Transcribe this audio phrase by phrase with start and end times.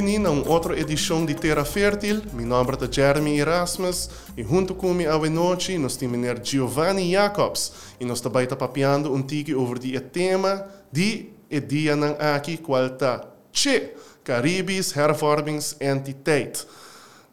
[0.00, 2.22] Bienvenido a outra edição de Terra Fértil.
[2.32, 8.04] Meu nome é Jeremy Erasmus e junto comigo a noite nós temos Giovanni Jacobs e
[8.04, 12.86] nós também estamos papiando um tique over o tema de e dia não aqui qual
[12.86, 16.64] está Che, Caribis Hervormingsentiteit.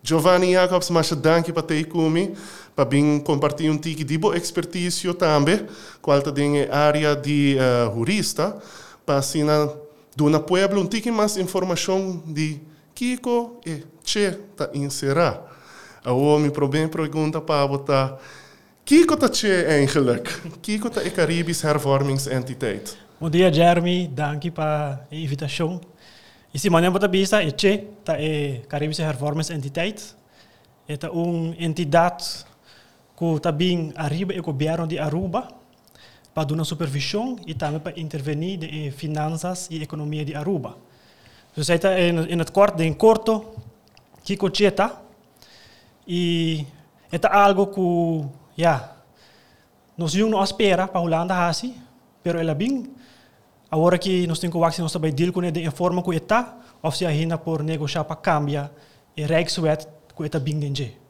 [0.02, 2.36] Giovanni Jacobs, mas danke para ter comigo
[2.75, 5.68] para vir compartilhar um tique de boa expertise também,
[6.02, 6.32] qual está
[6.71, 8.57] a área de uh, jurista,
[9.05, 9.43] para assim
[10.15, 12.61] do na pueblo um tique mais informação de
[12.93, 15.51] Kiko e Che tá inserar.
[16.04, 18.18] A homem problema pergunta para botar
[18.86, 20.29] Kiko tá Che eigenlijk?
[20.61, 22.97] Kiko tá e Caribis Hervormingsentiteit.
[23.19, 24.07] Bom dia, Jeremy.
[24.07, 25.82] Danke para a invitação.
[26.54, 30.16] E se maneira para vista, é Che tá e Caribis Hervormingsentiteit.
[30.88, 32.45] É uma entidade
[33.17, 35.47] que também arriba o governo de Aruba
[36.36, 40.77] para dar supervisão e também para intervenir em finanças e economia de Aruba.
[41.58, 43.55] Então, está em het kort, em corto,
[44.22, 44.38] que
[46.05, 46.67] e
[47.09, 48.97] é algo que, ja,
[49.97, 51.73] nós não espera para a Holanda assim,
[52.22, 52.92] pero ela bem,
[53.72, 56.92] agora que nós temos que nós também deal com ele de forma que está, ou
[56.92, 58.72] se ainda por negociar para cambiar,
[59.16, 61.05] e Rijkswet que está bem dentro.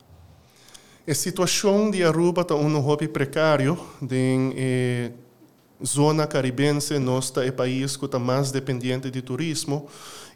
[1.08, 3.78] A situação de Aruba está um hobby precário
[4.10, 5.12] em eh,
[5.86, 9.88] zona caribense, nosso é país que está mais dependente de turismo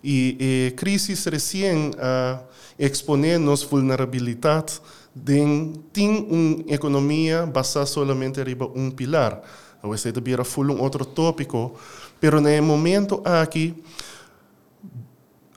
[0.03, 2.43] e a eh, crise recém a
[2.77, 4.79] exponer nos vulnerabilidade
[5.15, 9.41] de ter uma economia basada somente em um pilar.
[9.81, 11.73] Ou seja, devia full um outro tópico,
[12.21, 13.73] pero no momento aqui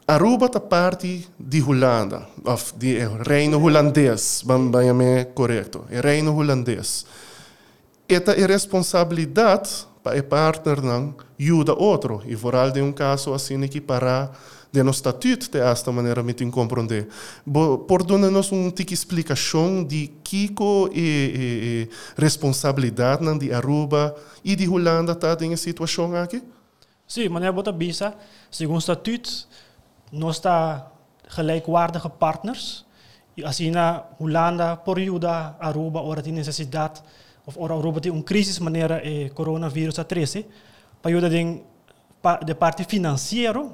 [0.05, 7.05] Aruba está parte de Holanda, of de reino holandês, me correto, é reino holandês.
[8.09, 13.65] Esta é responsabilidade para o partner não ajuda outro, e vooral de um caso assim
[13.67, 14.29] que para
[14.73, 17.07] de no estatuto de esta maneira me compreender.
[17.87, 20.53] Por dar-nos uma tica explicação de que
[20.93, 21.87] é
[22.17, 24.13] a responsabilidade de Aruba
[24.43, 26.43] e de Holanda está em situação aqui?
[27.07, 28.15] Sim, é bota bisa,
[28.49, 29.47] segundo o estatuto,
[30.29, 30.91] está
[31.27, 32.85] gelijkwaardige partners.
[33.43, 37.01] Assim na Holanda, por ajuda Aruba, ora necessidade,
[37.47, 40.45] of ora Aruba tem uma crise maneira e coronavírus a 13,
[41.01, 43.65] para ajuda de parte financeira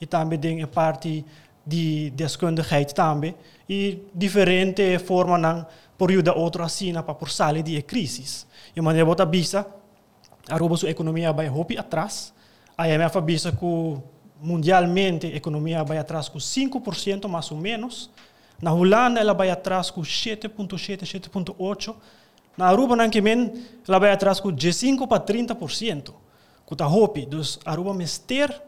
[0.00, 1.24] e também de parte
[1.64, 3.34] de deskundigheid também
[3.68, 5.64] e diferente forma não
[5.96, 8.46] por ajuda outra assim para por sair de crise.
[8.74, 9.64] E maneira bota bisa,
[10.50, 12.34] Aruba sua economia vai hopi atrás,
[12.76, 13.96] a IMF bisa que
[14.44, 18.10] mundialmente a economia vai atrás com 5% mais ou menos.
[18.60, 21.94] Na Holanda ela vai atrás com 7.7, 7.8.
[22.56, 26.14] Na Aruba não ela vai atrás com 15 para 30%.
[26.66, 28.62] Que está hopi, dus Aruba mester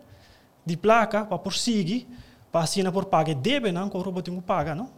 [0.65, 2.07] de placa para prosseguir,
[2.51, 4.91] para assinar por pagar deve, não, que Aruba tem que pagar, não?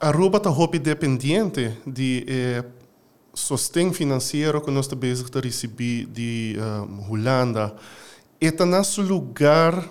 [0.00, 2.64] Aruba está dependente de eh,
[3.34, 7.74] sostém financeiro que nós estamos a receber de uh, Holanda
[8.44, 9.88] é nosso lugar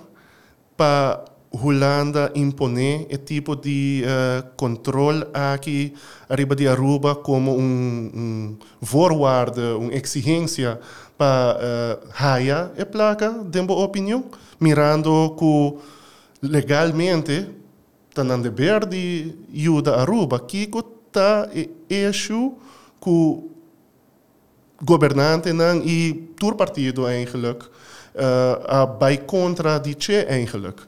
[0.76, 5.94] para Holanda imponer esse tipo de uh, controle aqui
[6.28, 10.82] arriba de Aruba como um, um voorwaarde, uma exigência
[11.18, 14.26] para uh, haya a placa, de minha opinião,
[14.60, 15.78] mirando que
[16.46, 17.48] legalmente
[18.10, 21.48] está na dever de ajuda Aruba, que está
[21.90, 22.54] eixo
[23.00, 23.50] que
[24.84, 25.50] governante
[25.86, 27.70] e todo partido eigenlijk
[29.00, 30.88] bij contra die che eigenlijk?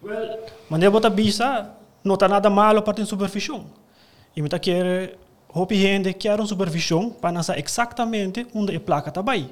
[0.00, 0.38] Well,
[0.68, 3.64] wanneer wat bisa, está nada malo para ter supervisão.
[4.34, 5.16] E me quer
[5.48, 9.50] hopi gente quer uma supervisão para saber exatamente onde a placa está bem.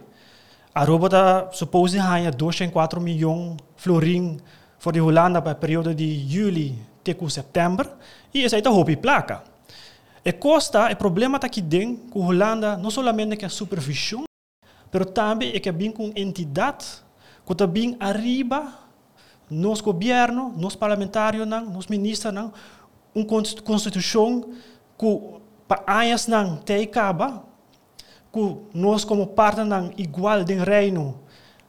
[0.75, 4.41] A está supose ganha 2,4 milhões florin
[4.79, 7.89] voor de Holanda para o período de julho até setembro
[8.35, 9.43] e essa é a hopi placa.
[10.25, 14.25] E costa, o problema está aqui dentro, que a Holanda não somente quer supervisão,
[14.93, 16.87] mas também é que vem com entidade
[17.47, 18.73] que também arriba
[19.51, 22.33] nos governo, nos parlamentários, nos ministros,
[23.15, 23.27] uma
[23.65, 24.51] constituição
[24.99, 25.21] que
[25.67, 27.45] para anos não tem acaba,
[28.33, 31.21] que nós como parte não igual do reino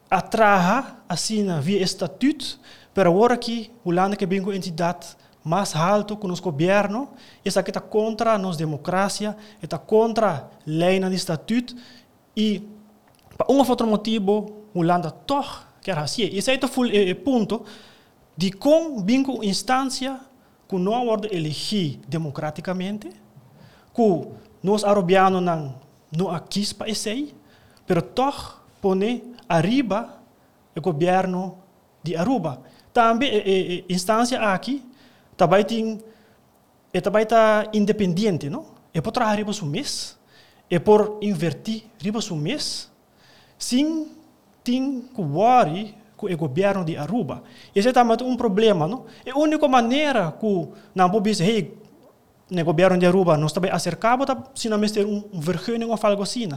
[0.09, 2.59] atraja assim via estatuto,
[2.93, 7.09] pero agora que Holanda que vem com entidade mais alto que nos governo,
[7.43, 11.75] isso aqui está contra a nossa democracia, está contra a lei de estatuto
[12.37, 12.72] e
[13.49, 16.23] um outro motivo, Holanda toch quer assim.
[16.23, 17.65] E esse é o ponto
[18.35, 20.19] de como vinco instância
[20.67, 23.09] que não pode eleger democraticamente,
[23.93, 24.27] que
[24.61, 25.83] nós arabianos não
[26.15, 27.33] não aqui para esse,
[27.87, 30.21] mas toch põe arriba
[30.75, 31.57] o governo
[32.03, 32.61] de Aruba.
[32.93, 34.83] também a instância aqui
[35.35, 35.99] também
[36.93, 38.65] é também tá independente, não?
[38.93, 40.17] É por trabalhar riba o mês,
[40.69, 42.91] é por invertir riba o mês,
[43.57, 44.11] sim
[44.63, 47.43] tem que worry com o governo de Aruba.
[47.75, 49.05] Esse é também um problema, não?
[49.25, 51.77] É a única maneira que não pode dizer, hey,
[52.49, 56.49] no governo de Aruba nós também acercamos se não ter um vergunning ou algo assim.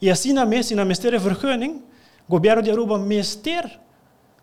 [0.00, 1.82] E assim se não ter vergunning,
[2.26, 3.78] o governo de Aruba mestre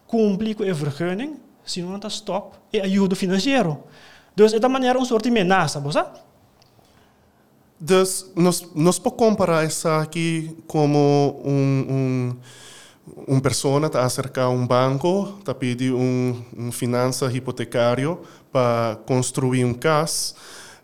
[0.05, 3.83] cumprir com a vergunning, se não está stop e ajuda financeiro.
[4.33, 6.03] Então, é da maneira um sorte de ameaça, você?
[7.79, 12.35] Dus nós, nós podemos comparar isso aqui como um, um,
[13.25, 18.19] uma pessoa está acercar um banco, está pedindo um, um finança hipotecário
[18.51, 20.33] para construir um casa.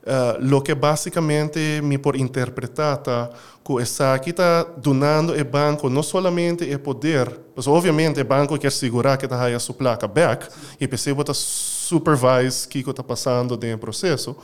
[0.05, 3.31] Uh, lo que basicamente me por interpretar tá,
[3.65, 8.55] que essa aqui está donando o banco não somente o poder, mas obviamente o banco
[8.59, 10.47] quer segurar que está a sua placa back
[10.79, 14.37] e pessoa está supervise o que está passando dentro do processo,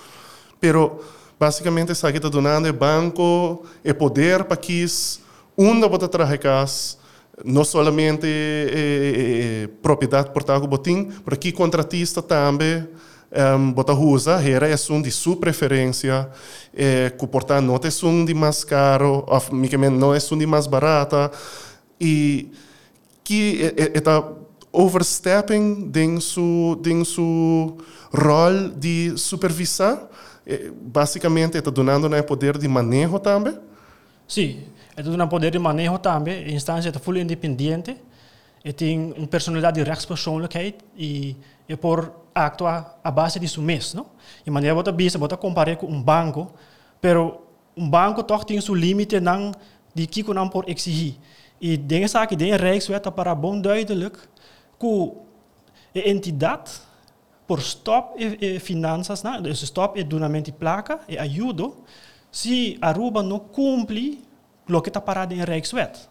[0.59, 0.99] pero
[1.41, 4.85] basicamente essa aqui está donando o banco o poder para que
[5.57, 6.97] uma bota trazer casa
[7.43, 12.87] não somente eh, eh, propriedade portátil botim, mas que contratista também
[13.57, 16.29] um, bota usa era é um de sua preferência
[17.17, 19.41] que portanto não é um de mais caro ou
[19.89, 21.31] não é um de mais barata
[21.99, 22.51] e
[23.23, 24.23] que está
[24.71, 27.77] overstepping em seu em seu
[28.13, 30.10] rol de supervisar
[30.71, 33.57] basicamente está dando um poder de manejo também
[34.27, 34.63] sim
[34.95, 37.95] é dando poder de manejo também a instância está fully independente
[38.75, 41.35] tem uma personalidade de rechtspersoonlijkheid e
[41.67, 44.05] é por actuar a base de seu mês, não?
[44.45, 46.53] E maneira bota bisa, bota comparar com um banco,
[46.99, 47.41] pero
[47.75, 49.51] um banco toch tem seu limite não
[49.93, 51.15] de que não por exigir.
[51.59, 54.17] E dingen zaken, dingen Rijkswet para bom duidelijk
[54.79, 55.11] que
[55.95, 56.71] a entidade
[57.51, 59.41] por stop e, e finanças, né?
[59.41, 61.69] Dus stop e donamento de placa e ajuda
[62.31, 64.23] se Aruba não cumpre
[64.69, 66.07] o que está parado em Rijkswet.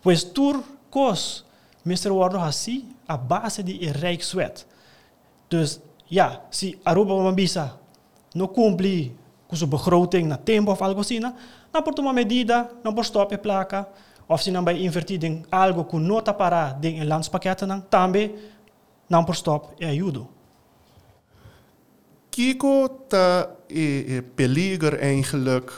[0.00, 1.44] Pois tur cos
[1.84, 2.10] Mr.
[2.10, 4.64] Wardo assim a base de Rijkswet.
[5.48, 7.74] Dus ja, se Aruba Mambisa
[8.32, 9.12] não cumpre
[9.48, 11.34] com sua begroting na tempo ou algo assim, não
[11.82, 13.88] pode tomar medida, não pode stop a placa,
[14.28, 18.36] ou se não vai investir em algo que não está parado em landspakketten, também
[19.08, 20.38] não pode stop e ajuda.
[22.30, 25.70] Kiko está e, e peligro eigenlijk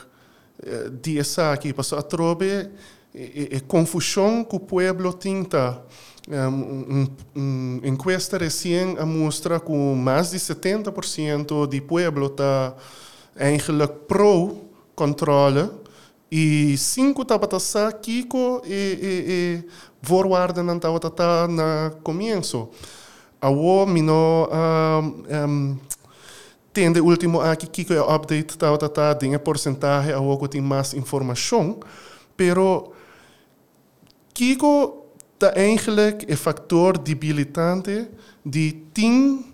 [1.03, 1.21] die
[1.53, 2.71] aqui para a trobe
[3.15, 5.83] e, confusão que o pueblo tinta
[6.29, 12.77] Um, um, encuesta recém mostra que mais de 70% do povo está
[13.35, 15.69] eigenlijk pro-controle
[16.31, 19.65] e 5 está para Kiko e, e, e
[20.01, 22.69] voorwaarden estava tá na começo.
[23.41, 25.79] Awo mino um, um,
[26.73, 30.61] tem de último aqui Kiko é update estava tá tem a porcentagem awo que tem
[30.61, 31.79] mais informação,
[32.37, 32.93] pero
[34.33, 35.03] Kiko
[35.39, 38.09] dat eigenlijk een factor debilitante
[38.43, 39.45] die tem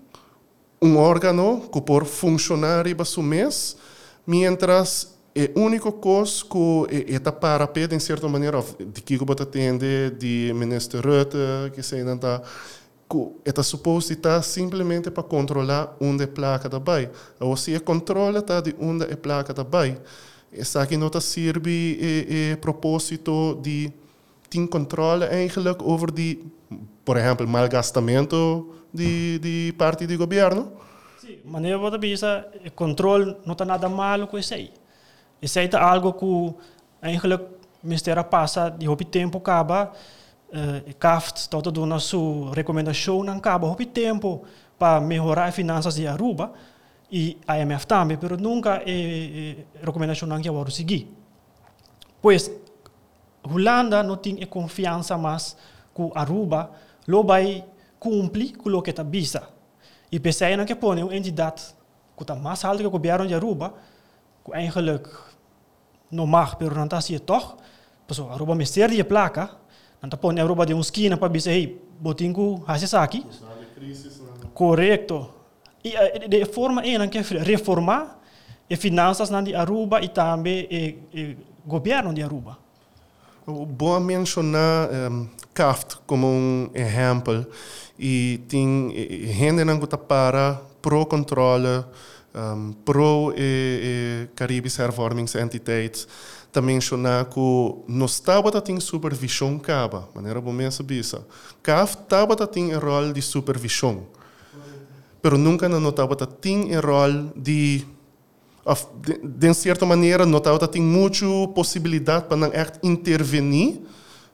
[0.78, 3.76] um órgão que por funcionar su mês,
[4.24, 10.10] mientras é único coisa que está para pé, de certa maneira, de que você atende,
[10.10, 11.36] de ministro Rutte,
[11.74, 12.46] que se ainda está, que
[13.44, 17.08] está suposto estar simplesmente para controlar onde a placa está bem.
[17.40, 19.96] Ou se a controla está de onde a placa está bem.
[20.52, 21.98] Essa aqui não está serve
[22.52, 23.92] a propósito de
[24.50, 26.38] tem controle eigenlijk over die,
[27.04, 30.72] por exemplo, malgastamento de, de parte do governo?
[31.20, 34.72] Sim, mas eu vou dizer, o controle não está nada mal com isso aí.
[35.40, 36.54] Isso aí é algo que o
[37.82, 39.92] Ministério passa de tempo acaba,
[40.48, 44.44] uh, CAFT está dando a sua recomendação, não acaba houve tempo
[44.78, 46.52] para melhorar as finanças de Aruba
[47.10, 51.10] e a IMF também, mas nunca é, é recomendação não que eu seguir.
[52.20, 52.50] Pois
[53.42, 55.56] Holanda não tem confiança mais
[55.94, 56.70] com Aruba,
[57.06, 57.64] lo vai
[57.98, 59.48] cumprir com o que está visa.
[60.10, 61.62] E pensei que põe uma entidade
[62.16, 63.74] que está mais alta que o governo de Aruba,
[64.44, 65.08] que eigenlijk
[66.10, 67.56] não mag, mas não está assim toch.
[68.06, 69.50] Pessoal, Aruba me ser de placa,
[70.02, 73.24] não põe Aruba de uma esquina para dizer, hey, botinho, hace aqui.
[74.54, 75.28] Correto.
[75.84, 78.18] E eh, de forma em que reformar
[78.70, 80.68] as finanças de Aruba e também
[81.64, 82.58] o governo de Aruba.
[83.46, 87.46] Bom mencionar um, CAFT como um exemplo
[87.98, 88.92] e tem
[89.26, 91.82] gente que está para pro controle
[92.34, 96.06] um, pro e, e Hervormingsentiteit
[96.62, 97.40] mencionar que
[97.86, 101.26] nós estava tem supervisão caba, maneira bom mensa bisa.
[101.62, 104.06] CAF estava tem rol de supervisão.
[105.20, 107.86] Pero nunca não estava tem rol de
[109.00, 111.24] de, de certa maneira notava tem muita
[111.54, 112.50] possibilidade para não
[112.82, 113.80] intervenir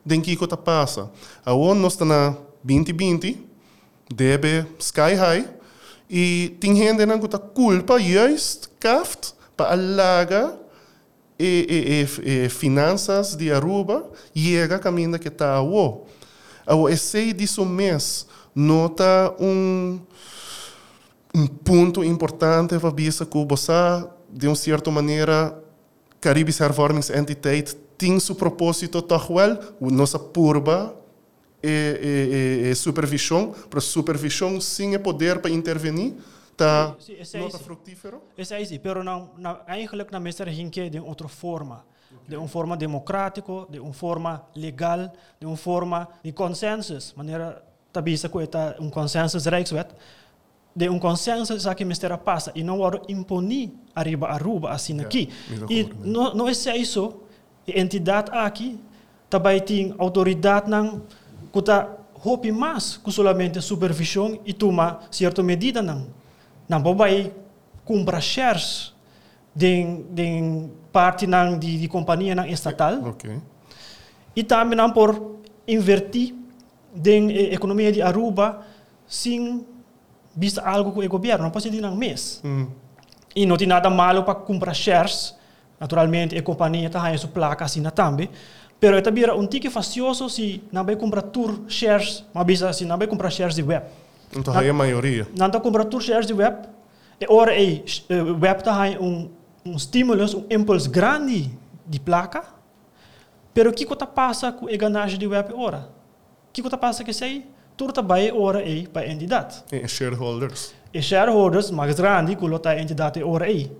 [0.04, 1.11] den que está passa.
[1.44, 3.47] Aonde nós está na 2020
[4.12, 5.49] debe sky high
[6.11, 10.59] e tem gente que está culpa juist kaft para alaga
[11.44, 16.06] e, e, e, finanças de Aruba chega caminho que está o.
[16.66, 20.00] Ao esse disso mês nota um
[21.34, 23.72] um ponto importante para vista que você
[24.30, 25.60] de uma certa maneira
[26.20, 30.94] Caribbean Hervormings Entiteit tem seu propósito toch wel nossa purba
[31.62, 36.14] e, e, e supervisão para supervisão sim é poder para intervenir
[36.56, 40.90] tá Sim, esse é nota fructífero é isso, pero não, não, eigenlijk na mestra hinke
[40.90, 41.84] de outra forma.
[42.28, 47.12] De uma forma democrático, de uma forma legal, de uma forma de consensus.
[47.16, 49.88] Maneira, tabisa ko ita um consensus Rijkswet.
[50.75, 55.28] De um consensus a que mistério passa e não ora imponir arriba Aruba assim aqui.
[55.68, 57.20] E não, não é isso.
[57.68, 58.80] A entidade aqui
[59.28, 61.02] também tem autoridade não
[61.52, 61.88] kuta
[62.25, 66.08] hopi mais que solamente supervisão e toma certa medida não.
[66.68, 67.33] Não vai
[67.85, 68.92] comprar shares
[69.54, 73.40] de, de parte não de, de companhia não estatal ok
[74.37, 76.35] e também não por invertir
[76.94, 78.62] na economia de Aruba
[79.06, 79.64] sem
[80.37, 82.40] vista algo com o governo, não pode ser não mês.
[82.44, 82.68] hum.
[83.37, 85.35] E não tem nada malo para comprar shares.
[85.80, 88.30] Naturalmente, a companhia está em sua placa assim também.
[88.78, 92.97] Pero esta vira um tique facioso se não vai comprar tour shares, mas se não
[92.97, 93.85] vai comprar shares de web.
[94.36, 96.68] Então aí é a maioria Não está comprar tour shares de web.
[97.20, 99.30] E ora aí, web está um
[99.64, 101.50] um estímulo, um impulso grande
[101.86, 102.44] de placa.
[103.54, 105.88] Pero o que que passa com a ganagem de web ora?
[106.48, 107.46] O que que passa que sei?
[107.76, 109.64] Tudo está bem ora aí para a entidade.
[109.72, 113.72] e shareholders e shareholders mais grande que a entidade ora aí.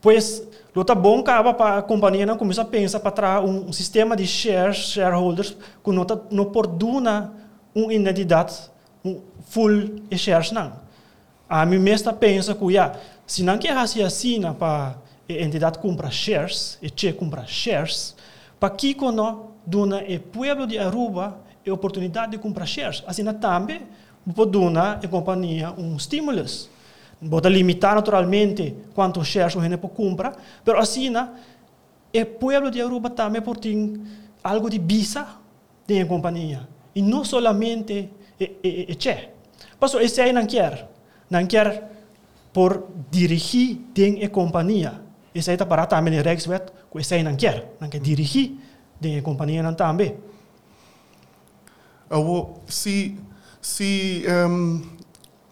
[0.00, 0.42] Pois,
[0.74, 4.16] lota bom caba para a companhia não começa a pensar para trás um, um sistema
[4.16, 6.46] de shares, shareholders, que não, tá, não
[7.74, 8.71] uma entidade um
[9.52, 10.72] full e shares não.
[11.46, 12.64] A mim mesmo pensa que,
[13.26, 14.96] se não quer assim assim para
[15.28, 18.14] a entidade compra shares, e che compra shares,
[18.58, 23.04] para que não dona o pueblo de Aruba a oportunidade de comprar shares.
[23.06, 23.82] Assim também
[24.34, 26.44] pode dar a companhia um estímulo.
[27.30, 33.10] Pode limitar naturalmente quantos shares a gente pode comprar, mas assim o pueblo de Aruba
[33.10, 34.00] também pode ter
[34.42, 35.26] algo de visa
[35.86, 36.66] da companhia.
[36.94, 39.32] E não somente e, e, e che.
[39.82, 40.88] Passo esse aí não quer.
[41.28, 41.90] Não quer
[42.52, 43.80] por dirigir
[44.24, 45.02] a companhia.
[45.34, 47.74] Esse aí está para também Rijkswet, que esse aí não quer.
[47.80, 48.52] Não quer dirigir
[49.04, 50.16] a companhia não também.
[52.08, 53.18] Awo, se
[53.60, 54.82] se um,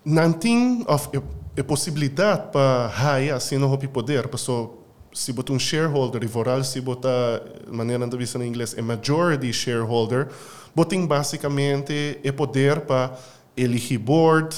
[0.04, 4.78] não tem a, possibilidade para raia assim não poder, pessoa
[5.12, 9.52] se botar um shareholder e voral se botar maneira de vista em inglês a majority
[9.52, 10.28] shareholder,
[10.72, 13.18] botem basicamente o poder para
[13.62, 14.54] elegir board,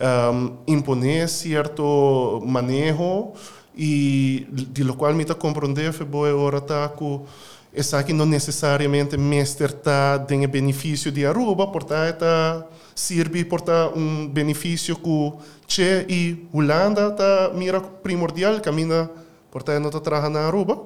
[0.00, 3.32] um, imponer certo manejo
[3.76, 7.24] e de lo qual me está compreender foi boa hora tá com
[7.72, 14.28] essa que não necessariamente mestre está tem benefício de Aruba, portanto está serve porta um
[14.28, 15.32] benefício que
[15.68, 19.08] Che e Holanda tá mira primordial caminha
[19.50, 20.78] portanto não está trabalhando na Aruba.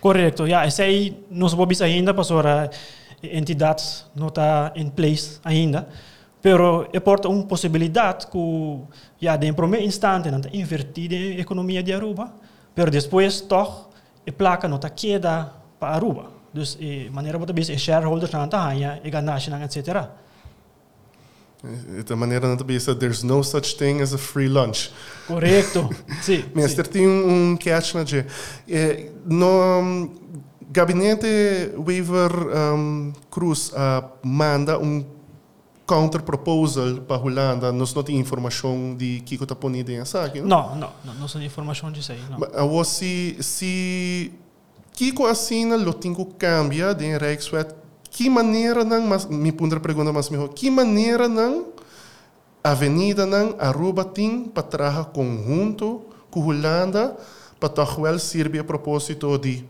[0.00, 2.70] Correto, ja, esse aí não se ainda, para
[3.22, 3.82] a entidade
[4.14, 5.88] não está em place ainda.
[6.46, 8.38] Pero é porta uma possibilidade que,
[9.20, 12.32] já, de primeiro instante, não está invertida a economia de Aruba,
[12.72, 13.88] pero depois, toch,
[14.24, 16.30] a placa não está queda para Aruba.
[16.54, 20.08] Dus, de maneira que você shareholders não está ganhando, e etc.
[22.04, 24.92] De maneira não pensa, there's no such thing as a free lunch.
[25.26, 25.90] Correto,
[26.22, 26.44] sim.
[26.54, 28.04] Mestre, tem um, catch na.
[28.68, 30.12] Eh, no
[30.70, 32.30] gabinete Weaver
[32.74, 35.15] um, Cruz uh, manda um
[35.86, 40.76] counter proposal para Holanda, nós não temos informação de que está ponido em saque, não?
[40.76, 42.38] Não, não, não, são informações disso aí, não.
[42.40, 44.32] Mas se se
[44.92, 47.72] Kiko assina lo tingo cambia de Rijkswet,
[48.10, 51.66] que maneira não, mas me pondra pergunta mais melhor, que maneira não
[52.64, 57.16] avenida não Aruba tem para trabalhar conjunto com Holanda
[57.60, 59.64] para tal servir a propósito de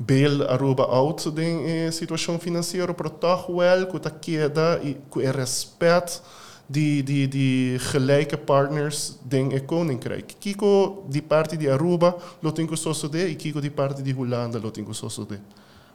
[0.00, 3.46] bail Aruba out de eh, situação financeira para tal
[3.90, 6.22] que tá queda e com o respeito
[6.66, 10.36] die, die, die gelijke partners ding e koninkrijk.
[10.38, 14.58] Kiko die parte di Aruba, lo tinko soso de, e kiko die parte di Holanda,
[14.58, 15.38] lo tinko soso de.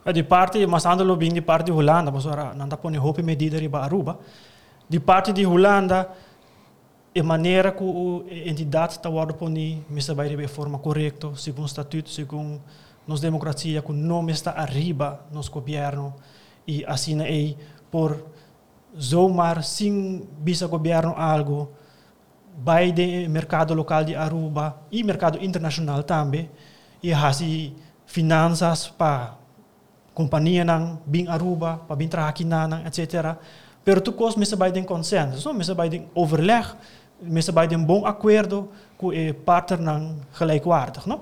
[0.04, 2.98] Eh, Di parte, mas ando lo bing di parte di Holanda, mas ora nanda pone
[2.98, 4.18] hopi medida riba Aruba.
[4.86, 6.14] Di parte di Holanda,
[7.12, 11.66] e maneira que a entidade está a poni, missa vai de forma correta, segundo o
[11.66, 12.60] estatuto, segundo
[13.06, 16.14] nossa democracia, que não está arriba nosso governo
[16.66, 17.54] e assim é
[17.90, 18.26] por
[18.98, 21.70] zomaar sem bisa governo algo
[22.58, 26.50] vai de mercado local de Aruba e mercado internacional também
[27.02, 27.74] e hasi
[28.06, 29.36] finanças para
[30.14, 33.36] companhia nang bing Aruba para bing trabalhar nang etc.
[33.84, 36.66] Pero tu kos mesa de consenso, so mesa de overleg,
[37.20, 41.20] mesa um bom acordo com o partner nang gelijkwaardig, no?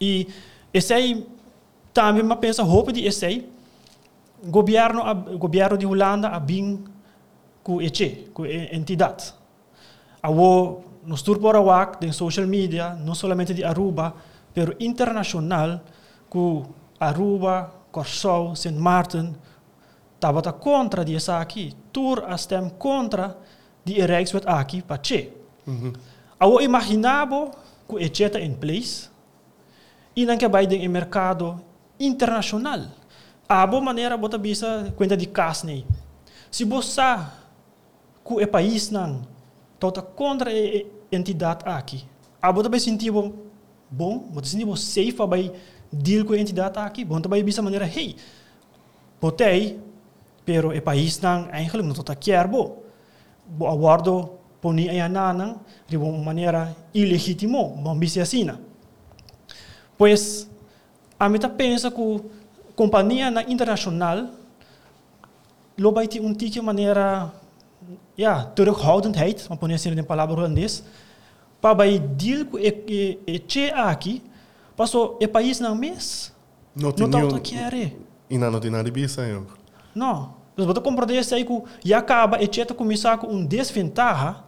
[0.00, 0.28] E
[0.74, 1.26] esse aí
[1.94, 3.48] também mas pensa roupa de esse aí
[4.44, 6.84] governo a governo de Holanda a bing
[7.64, 9.32] ku ECE, ku entidade.
[10.20, 14.12] Awo nos turpora wak den social media, não somente de Aruba,
[14.52, 15.80] pero internacional,
[16.28, 16.64] ku
[17.00, 19.32] Aruba, Corsou, Sint Maarten,
[20.20, 23.36] tabata contra die aqui, tur a stem contra
[23.84, 25.32] die Rijkswet aqui pa che.
[25.66, 25.92] Mm -hmm.
[26.38, 27.50] Awo imaginabo
[27.88, 29.08] ku ECE in place,
[30.16, 31.60] inan que vai den mercado
[31.98, 32.88] internacional.
[33.48, 35.84] Abo maneira bota bisa conta de casnei.
[36.50, 37.18] Se você
[38.24, 39.20] ku e país nang
[39.78, 42.04] tota contra e entidade aqui.
[42.40, 43.32] Abo também sentir bom,
[43.90, 45.52] bom, mas sentir bom safe vai
[45.92, 47.04] deal com a entidade aqui.
[47.04, 48.16] Bom também bisa maneira hey,
[49.20, 49.78] botei,
[50.44, 52.82] pero e país nang eigenlijk não tota quer bo.
[53.44, 58.48] Bo awardo poni ay nanang de uma maneira ilegítimo, bom bisa assim.
[59.96, 60.48] Pois
[61.18, 62.20] a mim pensa que
[62.74, 64.30] companhia na internacional
[65.78, 67.32] lo vai ter um tique maneira
[68.16, 70.82] ja, terughoudendheid, wanneer ze in palavra holandês,
[71.60, 74.22] para bij deal com e e che aqui,
[74.76, 76.32] passou e país não mês.
[76.74, 77.96] Não tá nenhum- auto querer.
[78.28, 79.46] E não tem nada de.
[79.94, 80.34] Não.
[80.56, 84.44] Wat ik compreende is que já acaba e che começar com um desventaja,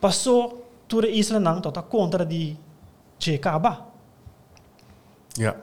[0.00, 2.56] passou tudo isso não tá contra de
[3.18, 3.38] che
[5.38, 5.56] Ja.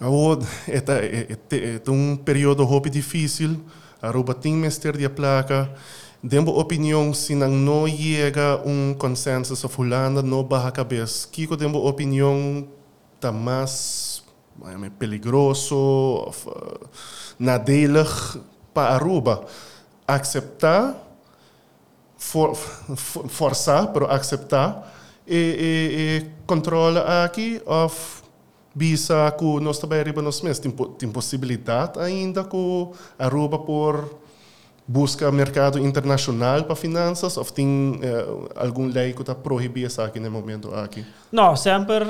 [0.00, 0.38] Awo,
[0.68, 3.60] esta é um período hopi difícil.
[4.00, 5.72] Aruba tem mestre de placa.
[6.22, 11.28] Dembo opinião se não não chega um consenso of Holanda no barra cabeça.
[11.30, 12.66] Kiko dembo opinião
[13.20, 14.22] tá mais
[16.46, 16.88] uh,
[17.38, 18.40] nadelig
[18.72, 19.44] para Aruba.
[20.06, 20.94] Aceitar
[22.16, 24.92] for, for, forçar, pero aceitar
[25.26, 28.21] e, e, e controla aqui of
[28.74, 34.20] bisa ku nós também riba nos mes tem, tem possibilidade ainda ku Aruba por
[34.88, 40.18] busca mercado internacional para finanças ou tem eh, algum lei que está proibir isso aqui
[40.18, 42.06] no momento aqui Não, sempre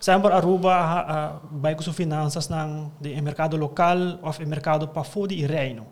[0.00, 2.48] sempre Aruba uh, vai com suas finanças
[3.00, 5.86] de mercado local ou o mercado para fora de reino.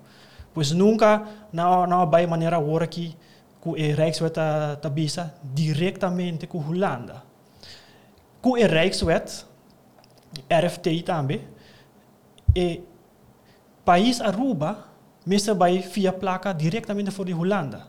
[0.52, 1.22] Pois nunca
[1.52, 3.16] não não vai maneira agora que
[3.60, 4.34] com o Rijkswet
[4.80, 7.22] ta bisa diretamente com Holanda.
[8.40, 9.46] Com o Rijkswet
[10.48, 11.40] RFT também
[12.54, 12.82] e
[13.84, 14.94] país Aruba
[15.26, 17.86] mesa vai via placa diretamente voor de Holanda.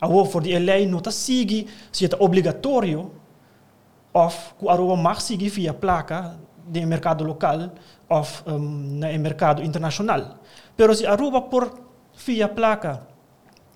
[0.00, 3.12] Agora voor die lei não tá sigue se é obrigatório
[4.12, 7.70] of ku Aruba mag seguir via placa de mercado local
[8.08, 10.38] of um, na mercado internacional.
[10.76, 11.78] Pero se Aruba por
[12.26, 13.06] via placa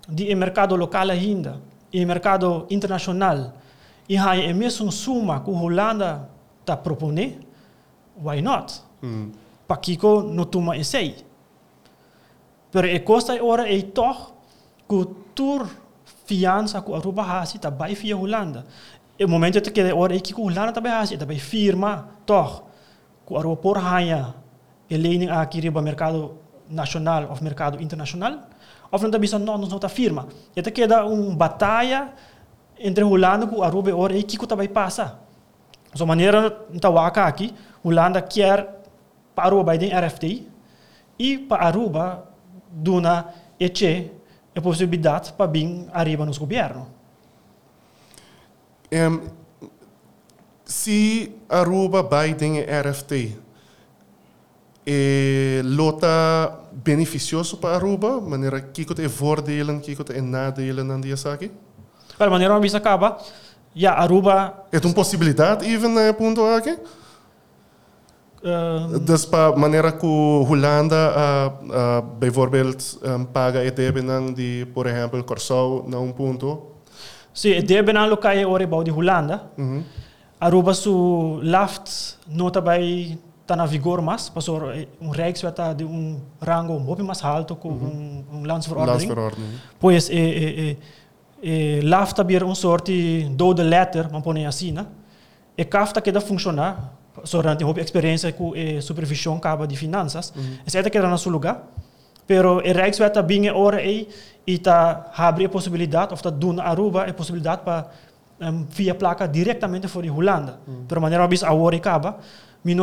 [0.09, 3.53] de mercado local ainda e mercado internacional
[4.09, 7.21] e há a mesma suma que Holanda está propondo,
[8.15, 8.81] why not?
[9.01, 9.31] hum.
[9.67, 11.15] Pa Kiko no tuma essay.
[12.71, 14.33] Pero e costa ora e toch
[14.87, 15.67] ku tur
[16.25, 18.65] fiança ku Aruba hasi ta bai via Holanda.
[19.17, 22.63] E momento te que ora e Kiko Holanda ta bai hasi ta bai firma toch
[23.25, 24.35] ku Aruba por hanya
[24.89, 26.37] e lening aqui riba mercado
[26.69, 28.49] nacional of mercado internacional.
[28.91, 30.27] Of não ta bisa não não ta firma.
[30.55, 32.11] E te queda um batalha
[32.77, 35.19] entre Holanda ku Aruba ora e Kiko ta bai passa.
[35.95, 38.81] So maneira nta waka aqui, Holanda quer
[39.35, 40.47] para Aruba vai ter RFT
[41.19, 42.29] e para Aruba
[42.71, 44.11] duna ECE
[44.55, 46.87] a possibilidade para vir arriba nos governo.
[48.91, 49.21] Em,
[50.63, 53.37] se Aruba Biden RFT
[54.85, 61.51] e lota beneficioso para Aruba, maneira que é voordelen, que é nadelen aan die zaken?
[62.19, 63.17] Wel, maneira bisa acaba,
[63.73, 66.77] ja Aruba É uma possibilidade even na ponto aqui?
[68.43, 74.65] Uh, Dus pa maneira que Holanda uh, uh, bijvoorbeeld um, paga e deve ng di,
[74.73, 76.75] por exemplo, Corsau na um ponto.
[77.33, 79.49] sim, e deve na lokai ore bau de Holanda.
[79.57, 79.83] Uhum.
[80.39, 84.61] Aruba su laft nota bij tá na vigor mas, passou
[84.99, 89.07] um Rijkswet de um rango pouco mais alto com um, um landsverordening.
[89.07, 89.59] Landsverordening.
[89.79, 90.77] Pois e, e, e,
[91.77, 94.85] e LAFTA bir een soort die dode letter, maar pone né?
[95.55, 96.91] E CAFTA que dá funcionar,
[97.31, 100.33] durante a experiência com a supervisão caba de finanças,
[100.65, 101.67] é certo que era no seu lugar,
[102.25, 104.07] pero e Rijkswet binge ora e
[104.45, 107.87] e tá abre a possibilidade, of tá doen Aruba a possibilidade para
[108.41, 110.59] um, via placa diretamente voor de Holanda.
[110.87, 112.19] Pero maneira bis a ora caba,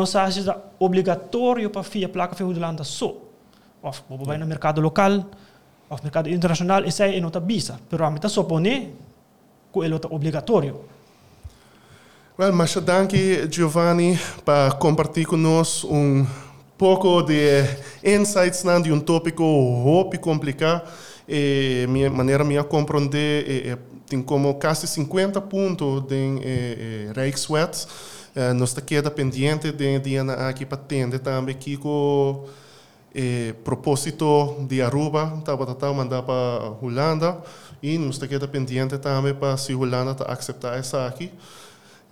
[0.06, 0.40] sabe se
[0.78, 3.14] obrigatório para via placa voor Holanda só.
[3.82, 5.24] Of vai no mercado local,
[5.88, 7.78] of mercado internacional, essa é nota bisa.
[7.88, 8.94] Pero a mim tá supone
[9.72, 10.84] que é obrigatório.
[12.40, 16.26] Well, mas danke Giovanni para compartilhar conosco um
[16.78, 17.66] pouco de
[18.02, 20.88] insights de um tópico hope complicado
[21.28, 27.86] e minha maneira minha compreender é, tem como quase 50 pontos de Rijkswet
[28.34, 32.46] uh, nós está queda pendiente de Diana aqui para atender também aqui com
[33.14, 37.42] eh, propósito de Aruba, estava tentando mandar para Holanda
[37.82, 41.30] e nos está queda pendiente também para se Holanda tá aceitar essa aqui.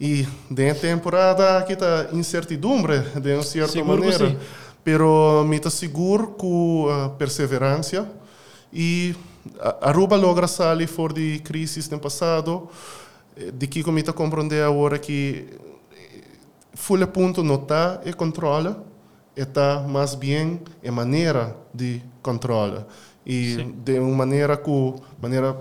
[0.01, 4.41] E de temporada aqui está incertidumbre de uma certa Seguro que maneira,
[4.85, 8.09] pero me está seguro com uh, perseverança
[8.73, 9.15] e
[9.61, 12.69] a- Aruba logra sair fora de crise no passado,
[13.37, 15.47] eh, de que como está compreender agora que
[16.75, 18.85] full punto não está e controla,
[19.37, 22.87] está mais bem em maneira de controla.
[23.27, 25.57] E de uma maneira que, maneira,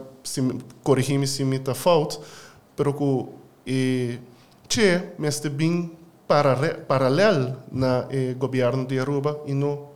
[0.83, 2.19] corrigir-me se me está falta,
[2.75, 3.25] pero que
[3.67, 4.19] e,
[5.19, 5.91] me está bem
[6.25, 9.91] parare- paralelo na eh, governo de Aruba e no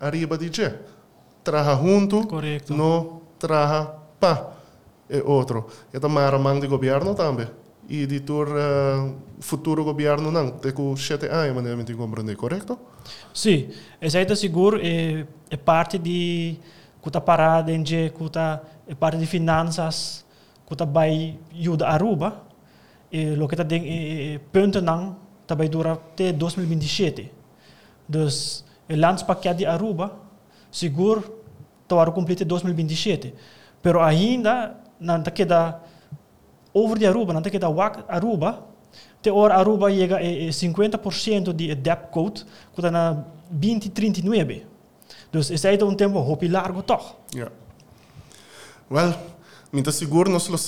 [0.00, 0.78] arriba de che.
[1.42, 2.74] Traja junto, Correcto.
[2.74, 3.84] no traja
[4.18, 4.52] pa
[5.08, 5.66] e outro.
[5.92, 7.48] É da maramang de governo também.
[7.88, 12.78] E de tur uh, futuro governo não, de que sete anos, maneira me compreender, correto?
[13.34, 13.68] Sim,
[14.00, 16.56] essa seguro é, é parte de
[17.00, 20.24] kuta parada em que kuta é parte de finanças
[20.64, 22.51] kuta vai ajuda Aruba e
[23.12, 27.30] lo que tá den é, é ponto não tá vai durar até 2027.
[28.08, 30.12] Dus o landspaket de Aruba
[30.70, 31.22] seguro
[31.86, 33.34] tá vai cumprir 2027.
[33.82, 35.80] Pero ainda não tá queda
[36.72, 38.64] over de Aruba, não tem que dar wak Aruba,
[39.20, 42.44] te hora Aruba chega a 50% de debt code,
[42.74, 44.66] que está na 2039.
[45.30, 47.16] Dus is aí um tempo hopi largo toch.
[47.34, 47.48] Ja.
[48.90, 49.14] Well,
[49.72, 50.58] me seguro nós lo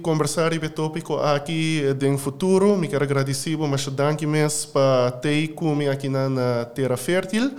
[0.00, 2.78] conversar e tópico aqui no futuro.
[2.78, 7.50] Me quero agradecer, mas danke mes para ter comigo aqui na, na Terra Fértil.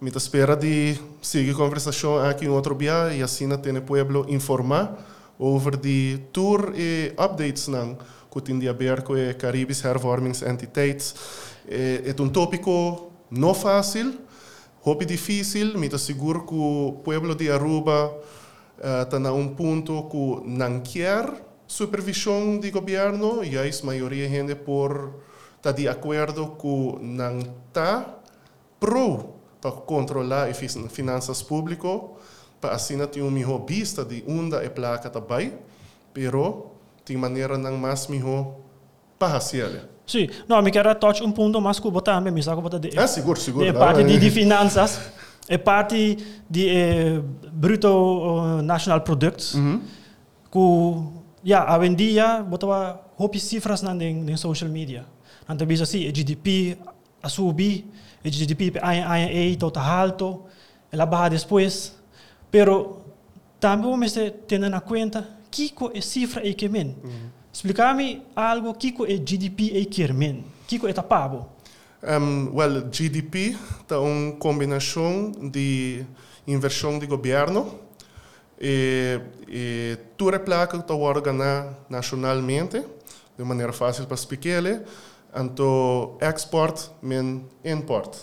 [0.00, 4.96] Me espera de seguir conversação aqui em outro dia e assim na Tene Pueblo informar
[5.38, 7.94] over de tour e updates nan
[8.32, 11.14] que tem de aberto com Caribes hervormingsentiteits.
[11.68, 14.14] É, é um tópico não fácil,
[14.82, 18.16] Hopi difícil, me seguro que o pueblo de Aruba
[18.78, 21.32] está na um ponto que não quer
[21.66, 25.14] supervisão de governo e a maioria gente por
[25.56, 28.16] está de acordo que não está
[28.78, 32.00] pro para controlar as fin- finanças públicas
[32.60, 35.54] para assim ter uma melhor vista de onde é placa também,
[36.12, 36.70] pero
[37.04, 38.54] tem maneira não mais melhor
[39.18, 39.88] para fazer.
[40.06, 42.96] Sim, não, me quero touch um ponto mais que botar, me saco botar de.
[42.96, 43.66] Ah, seguro, seguro.
[43.66, 45.00] É parte de, de finanças,
[45.48, 46.18] é parte
[46.50, 49.54] de eh, bruto uh, national product.
[49.56, 49.80] Uhum.
[50.50, 51.12] ku
[51.44, 55.04] ja hoje em dia botava hopi cifras na den, den social media.
[55.48, 56.78] Anta bisa si e GDP
[57.22, 57.28] a
[58.24, 60.46] e GDP pe ai ai ai tota alto
[60.90, 61.94] ela baja depois
[62.50, 63.02] pero
[63.60, 64.12] também vamos
[64.46, 66.96] ter na conta kiko é cifra e que men
[67.52, 71.46] explicar-me algo kiko é GDP e que men kiko é tapabo
[72.02, 73.56] Um, well, GDP
[73.90, 76.04] é uma combinação de
[76.46, 77.78] inversão de governo
[78.60, 82.84] e, e toda placa está organizada nacionalmente
[83.36, 84.62] de maneira fácil para explicar
[85.34, 88.14] então export men import.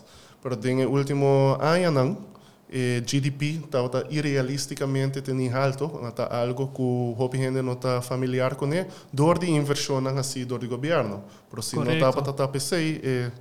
[0.41, 2.33] Pero no último ano não
[2.73, 8.55] e GDP está irrealisticamente tendo alto está algo que o hopi gente não está familiar
[8.55, 8.67] com
[9.11, 13.31] dor de inversão assim dor de governo pero se não está para PC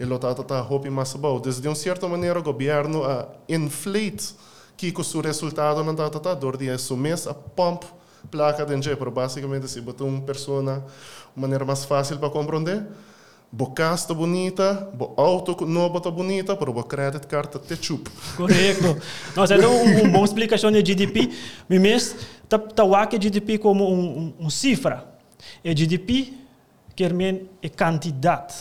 [0.00, 4.34] e está está hopi mais bom desde uma certa maneira o governo a inflate
[4.76, 7.84] que com o resultado não está está dor de esse mês a pump
[8.30, 10.84] placa de enje pero basicamente se botou uma pessoa uma
[11.36, 12.86] maneira mais fácil para compreender
[13.52, 18.08] Bo casa está bonita, bo auto novo está bonita, pero bo credit card está chup.
[18.36, 18.96] Correto.
[19.34, 21.28] Nós é um, um bom explicação de GDP.
[21.68, 22.14] Mas
[22.48, 25.04] tá tá o GDP como um, um, cifra.
[25.64, 26.32] E GDP
[26.94, 27.12] quer
[27.60, 28.54] é quantidade.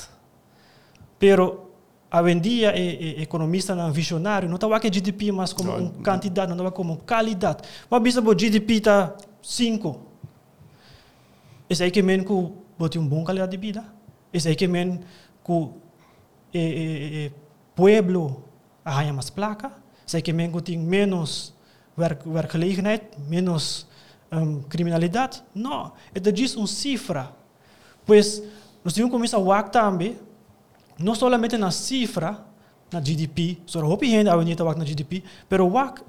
[1.20, 1.70] Pero
[2.10, 5.86] a em dia é, é economista não visionário, não está o GDP mas como não,
[5.86, 7.64] um quantidade, não está como qualidade.
[7.90, 10.00] Mas bisa o GDP está 5.
[11.70, 12.34] Esse aí que men que
[12.78, 13.86] bote um bom qualidade de vida.
[14.34, 15.02] Esse que men
[15.44, 15.76] ku
[16.52, 17.32] e, e, e
[17.76, 18.44] pueblo
[18.84, 19.72] arranha mais placa,
[20.06, 21.54] sei que men tem menos
[21.96, 23.86] werk, werkgelegenheid, menos
[24.32, 25.44] um, criminalidade.
[25.54, 27.32] Não, é diz uma cifra.
[28.06, 28.42] Pois
[28.84, 30.18] nós temos começar a também,
[31.00, 32.46] não somente na cifra,
[32.92, 36.02] na GDP, só hope gente a WAC na GDP, pero WAC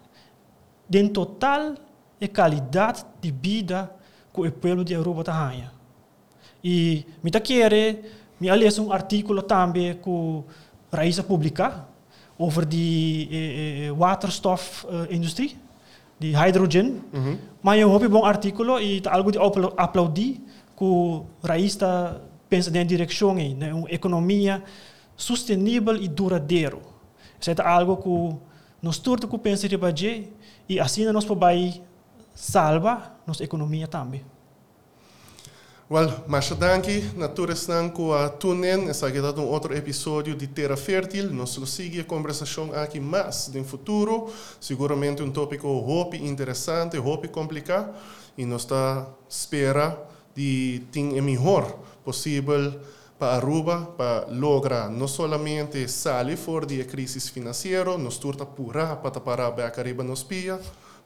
[0.89, 1.75] den total
[2.21, 3.91] e qualidade de vida
[4.35, 5.73] que o povo de Europa arranha.
[6.63, 10.45] E me tá querer, me aliás um artigo também com
[10.93, 11.87] Raíssa Pública
[12.37, 15.07] over de eh, eh, waterstof uh,
[16.19, 17.03] de hydrogen.
[17.13, 17.39] Uhum.
[17.63, 19.39] Mas eu houve um artigo e tá algo de
[19.77, 20.41] aplaudir
[20.77, 24.63] que Raíssa pensa na direção em né, uma economia
[25.17, 26.83] sustentável e duradouro.
[27.41, 28.37] Isso é algo que
[28.83, 30.29] nós todos que pensa de
[30.69, 31.81] e assim nós podemos
[32.35, 34.25] salvar nossa economia também.
[35.93, 41.33] Well, mas danke, natuurlijk dan a tunen, essa aqui um outro episódio de Terra Fértil.
[41.33, 44.31] Nós seguimos a conversação aqui mais no futuro.
[44.61, 47.93] Seguramente um tópico hope interessante, hope complicado.
[48.39, 49.99] E nós está espera
[50.33, 51.77] de ter melhor
[52.11, 52.81] possível
[53.17, 59.21] para Aruba, para lograr não somente sair fora da crise financeira, nós turta pura para
[59.21, 60.59] parar a Caribe nos pia,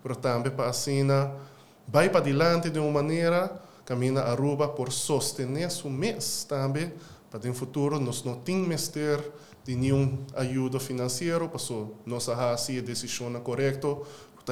[0.03, 1.07] mas também para assim,
[1.87, 6.91] vai para adiante de uma maneira camina a Aruba por sostener su mês também,
[7.31, 9.21] para no futuro nós não temos ter
[9.63, 11.61] de nenhum ajuda financeira, para
[12.07, 13.89] nós fazer a decisão correta,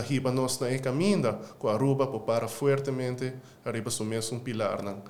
[0.01, 3.33] riba nós na caminho com Aruba para fortemente
[3.89, 4.83] su mês um pilar.
[4.83, 5.03] Não.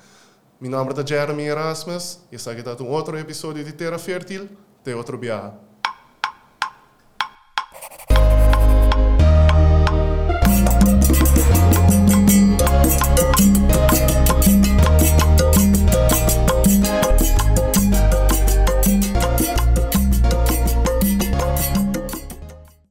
[0.62, 4.48] Meu nome é Jeremy Erasmus e esse aqui é um outro episódio de Terra Fértil,
[4.84, 5.58] de outro viagem.